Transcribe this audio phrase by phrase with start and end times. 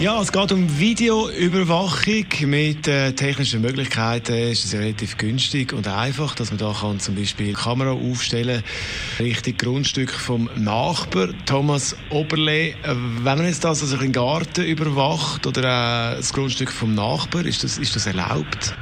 [0.00, 2.24] Ja, es geht um Videoüberwachung.
[2.48, 7.16] Mit äh, technischen Möglichkeiten ist es relativ günstig und einfach, dass man da kann zum
[7.16, 8.62] Beispiel Kamera aufstellen
[9.18, 12.72] Richtung Grundstück vom Nachbar, Thomas Oberle.
[12.82, 17.62] Wenn man jetzt das also im Garten überwacht oder äh, das Grundstück vom Nachbar, ist
[17.62, 18.74] das, ist das erlaubt?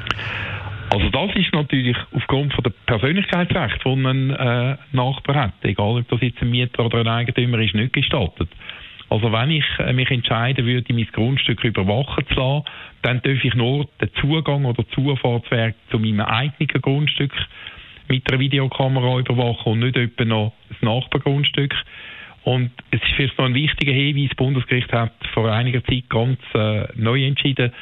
[0.91, 6.09] Also das ist natürlich aufgrund von der Persönlichkeitsrecht, die ein äh, Nachbar hat, egal ob
[6.09, 8.51] das jetzt ein Mieter oder ein Eigentümer ist, nicht gestattet.
[9.11, 12.65] Also wenn ich äh, mich entscheiden würde, mein Grundstück überwachen zu lassen,
[13.03, 17.33] dann darf ich nur den Zugang oder Zufahrtsweg zu meinem eigenen Grundstück
[18.09, 21.75] mit einer Videokamera überwachen und nicht etwa noch das Nachbargrundstück.
[22.45, 26.39] Und es ist vielleicht noch ein wichtiger Hinweis, das Bundesgericht hat vor einiger Zeit ganz
[26.55, 27.73] äh, neu entschieden,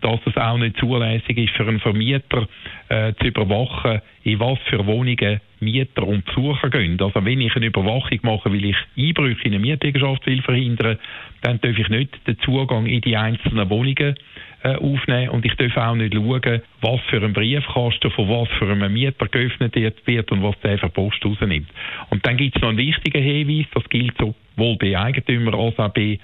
[0.00, 2.46] dass es auch nicht zulässig ist für einen Vermieter
[2.88, 7.00] äh, zu überwachen, in was für Wohnungen Mieter und Besucher gehen.
[7.00, 10.98] Also wenn ich eine Überwachung mache, weil ich Einbrüche in eine Mieteigenschaft will verhindern,
[11.42, 14.14] dann darf ich nicht den Zugang in die einzelnen Wohnungen
[14.62, 18.70] äh, aufnehmen und ich darf auch nicht schauen, was für ein Briefkasten von was für
[18.70, 21.68] einem Mieter geöffnet wird und was der für Post rausnimmt.
[22.10, 25.92] Und dann gibt es noch einen wichtigen Hinweis, das gilt sowohl bei Eigentümern als auch
[25.92, 26.18] bei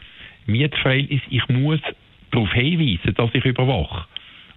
[0.46, 1.22] Mietverhältnis.
[1.30, 1.80] Ich muss
[2.98, 4.06] hinweisen, dass ich überwache.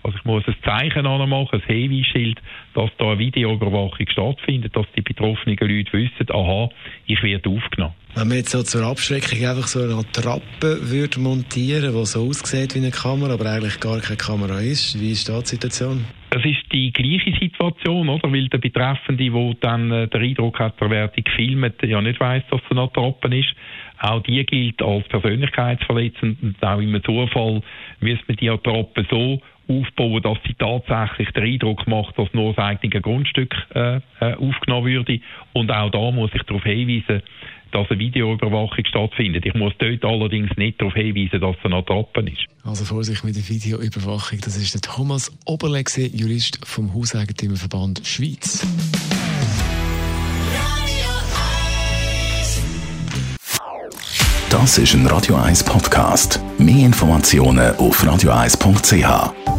[0.04, 2.40] Also ich muss ein Zeichen anmachen, ein Hinweisschild,
[2.76, 6.70] dass da eine Videoüberwachung stattfindet, dass die betroffenen Leute wissen, aha,
[7.08, 7.94] ich werde aufgenommen.
[8.16, 12.76] Wenn man jetzt so zur Abschreckung einfach so eine Trappe würde montieren, die so aussieht
[12.76, 16.06] wie eine Kamera, aber eigentlich gar keine Kamera ist, wie ist da die Situation?
[16.38, 18.32] Es ist die gleiche Situation, oder?
[18.32, 22.44] Weil der Betreffende, der dann äh, den Eindruck hat, er werde gefilmt, ja nicht weiss,
[22.52, 23.56] dass es eine Trappe ist.
[24.00, 27.62] Auch die gilt als persönlichkeitsverletzend und auch im Zufall
[28.02, 32.64] müsste man die Attrappe so aufbauen, dass sie tatsächlich den Eindruck macht, dass nur das
[32.64, 35.20] eigene Grundstück äh, äh, aufgenommen würde.
[35.54, 37.24] Und auch da muss ich darauf hinweisen,
[37.72, 39.46] dass eine Videoüberwachung stattfindet.
[39.46, 42.46] Ich muss dort allerdings nicht darauf hinweisen, dass es eine Attrappe ist.
[42.64, 44.40] Also Vorsicht mit der Videoüberwachung.
[44.42, 45.84] Das ist der Thomas Oberle,
[46.14, 48.66] Jurist vom Hauseigentümerverband Schweiz.
[54.50, 56.40] Das ist ein Radio 1 Podcast.
[56.58, 59.57] Mehr Informationen auf radio1.ch.